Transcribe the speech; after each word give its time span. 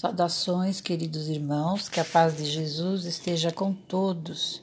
Saudações, 0.00 0.80
queridos 0.80 1.28
irmãos, 1.28 1.86
que 1.86 2.00
a 2.00 2.04
paz 2.06 2.34
de 2.34 2.46
Jesus 2.46 3.04
esteja 3.04 3.52
com 3.52 3.70
todos. 3.74 4.62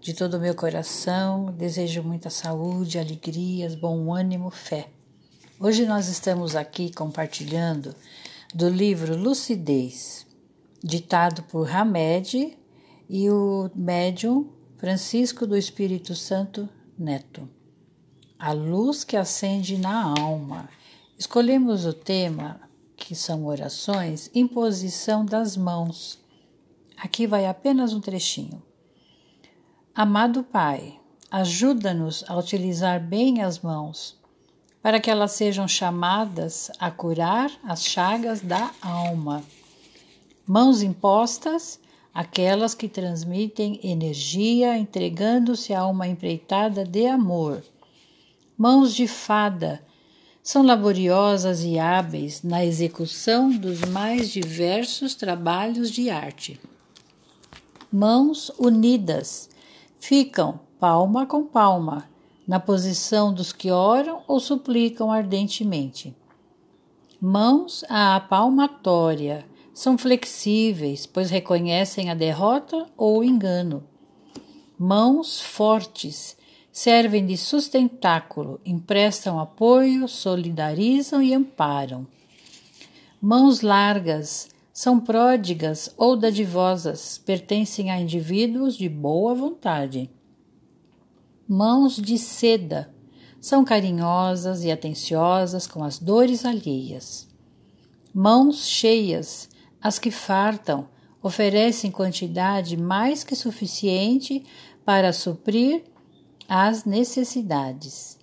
De 0.00 0.12
todo 0.12 0.34
o 0.34 0.40
meu 0.40 0.52
coração, 0.52 1.52
desejo 1.56 2.02
muita 2.02 2.28
saúde, 2.28 2.98
alegrias, 2.98 3.76
bom 3.76 4.12
ânimo, 4.12 4.50
fé. 4.50 4.88
Hoje 5.60 5.86
nós 5.86 6.08
estamos 6.08 6.56
aqui 6.56 6.92
compartilhando 6.92 7.94
do 8.52 8.68
livro 8.68 9.16
Lucidez, 9.16 10.26
ditado 10.82 11.44
por 11.44 11.70
Hamed 11.70 12.58
e 13.08 13.30
o 13.30 13.70
médium 13.76 14.48
Francisco 14.76 15.46
do 15.46 15.56
Espírito 15.56 16.16
Santo 16.16 16.68
Neto. 16.98 17.48
A 18.36 18.50
luz 18.50 19.04
que 19.04 19.16
acende 19.16 19.78
na 19.78 20.18
alma. 20.18 20.68
Escolhemos 21.16 21.86
o 21.86 21.92
tema 21.92 22.64
que 23.04 23.14
são 23.14 23.44
orações, 23.44 24.30
imposição 24.34 25.26
das 25.26 25.58
mãos. 25.58 26.18
Aqui 26.96 27.26
vai 27.26 27.44
apenas 27.44 27.92
um 27.92 28.00
trechinho. 28.00 28.62
Amado 29.94 30.42
Pai, 30.42 30.98
ajuda-nos 31.30 32.24
a 32.26 32.34
utilizar 32.38 32.98
bem 32.98 33.42
as 33.42 33.58
mãos, 33.58 34.18
para 34.82 34.98
que 34.98 35.10
elas 35.10 35.32
sejam 35.32 35.68
chamadas 35.68 36.70
a 36.78 36.90
curar 36.90 37.50
as 37.62 37.84
chagas 37.84 38.40
da 38.40 38.70
alma. 38.80 39.44
Mãos 40.46 40.80
impostas, 40.80 41.78
aquelas 42.12 42.74
que 42.74 42.88
transmitem 42.88 43.80
energia, 43.82 44.78
entregando-se 44.78 45.74
a 45.74 45.86
uma 45.86 46.08
empreitada 46.08 46.86
de 46.86 47.06
amor. 47.06 47.62
Mãos 48.56 48.94
de 48.94 49.06
fada, 49.06 49.83
são 50.44 50.62
laboriosas 50.62 51.64
e 51.64 51.78
hábeis 51.78 52.42
na 52.42 52.62
execução 52.62 53.50
dos 53.50 53.80
mais 53.80 54.28
diversos 54.28 55.14
trabalhos 55.14 55.90
de 55.90 56.10
arte. 56.10 56.60
Mãos 57.90 58.52
unidas 58.58 59.48
ficam 59.98 60.60
palma 60.78 61.24
com 61.24 61.46
palma, 61.46 62.10
na 62.46 62.60
posição 62.60 63.32
dos 63.32 63.54
que 63.54 63.70
oram 63.70 64.22
ou 64.28 64.38
suplicam 64.38 65.10
ardentemente. 65.10 66.14
Mãos 67.18 67.82
à 67.88 68.20
palmatória 68.20 69.46
são 69.72 69.96
flexíveis, 69.96 71.06
pois 71.06 71.30
reconhecem 71.30 72.10
a 72.10 72.14
derrota 72.14 72.86
ou 72.98 73.20
o 73.20 73.24
engano. 73.24 73.82
Mãos 74.78 75.40
fortes 75.40 76.36
servem 76.74 77.24
de 77.24 77.36
sustentáculo, 77.36 78.60
emprestam 78.66 79.38
apoio, 79.38 80.08
solidarizam 80.08 81.22
e 81.22 81.32
amparam. 81.32 82.04
Mãos 83.22 83.60
largas 83.60 84.48
são 84.72 84.98
pródigas 84.98 85.94
ou 85.96 86.16
dadivosas, 86.16 87.16
pertencem 87.16 87.92
a 87.92 88.00
indivíduos 88.00 88.76
de 88.76 88.88
boa 88.88 89.36
vontade. 89.36 90.10
Mãos 91.48 91.94
de 91.94 92.18
seda 92.18 92.92
são 93.40 93.64
carinhosas 93.64 94.64
e 94.64 94.72
atenciosas 94.72 95.68
com 95.68 95.84
as 95.84 96.00
dores 96.00 96.44
alheias. 96.44 97.28
Mãos 98.12 98.66
cheias, 98.66 99.48
as 99.80 100.00
que 100.00 100.10
fartam, 100.10 100.88
oferecem 101.22 101.92
quantidade 101.92 102.76
mais 102.76 103.22
que 103.22 103.36
suficiente 103.36 104.44
para 104.84 105.12
suprir 105.12 105.93
às 106.48 106.84
necessidades. 106.84 108.18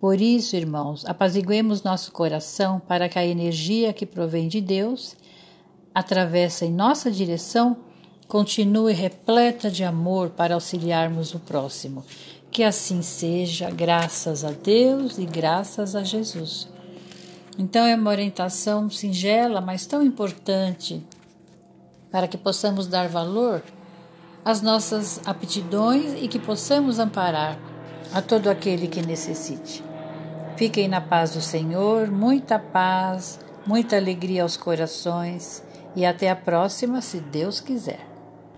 Por 0.00 0.20
isso, 0.20 0.54
irmãos, 0.54 1.04
apaziguemos 1.06 1.82
nosso 1.82 2.12
coração 2.12 2.78
para 2.80 3.08
que 3.08 3.18
a 3.18 3.26
energia 3.26 3.92
que 3.92 4.04
provém 4.04 4.48
de 4.48 4.60
Deus 4.60 5.16
atravessa 5.94 6.66
em 6.66 6.72
nossa 6.72 7.10
direção 7.10 7.76
continue 8.28 8.92
repleta 8.92 9.70
de 9.70 9.84
amor 9.84 10.30
para 10.30 10.54
auxiliarmos 10.54 11.34
o 11.34 11.38
próximo. 11.38 12.04
Que 12.50 12.62
assim 12.62 13.00
seja, 13.02 13.70
graças 13.70 14.44
a 14.44 14.50
Deus 14.50 15.18
e 15.18 15.24
graças 15.24 15.96
a 15.96 16.02
Jesus. 16.02 16.68
Então, 17.58 17.86
é 17.86 17.94
uma 17.94 18.10
orientação 18.10 18.90
singela, 18.90 19.60
mas 19.60 19.86
tão 19.86 20.02
importante 20.02 21.02
para 22.10 22.28
que 22.28 22.36
possamos 22.36 22.86
dar 22.86 23.08
valor 23.08 23.62
as 24.44 24.60
nossas 24.60 25.20
aptidões 25.24 26.14
e 26.20 26.28
que 26.28 26.38
possamos 26.38 26.98
amparar 26.98 27.58
a 28.12 28.20
todo 28.20 28.48
aquele 28.48 28.86
que 28.86 29.00
necessite. 29.00 29.82
Fiquem 30.56 30.86
na 30.86 31.00
paz 31.00 31.32
do 31.32 31.40
Senhor, 31.40 32.10
muita 32.10 32.58
paz, 32.58 33.40
muita 33.66 33.96
alegria 33.96 34.42
aos 34.42 34.56
corações 34.56 35.62
e 35.96 36.04
até 36.04 36.30
a 36.30 36.36
próxima, 36.36 37.00
se 37.00 37.18
Deus 37.20 37.60
quiser. 37.60 38.13